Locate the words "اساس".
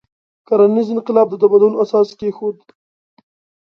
1.83-2.07